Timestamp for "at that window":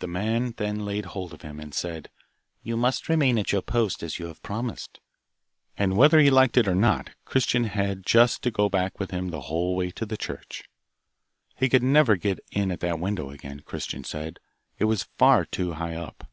12.72-13.30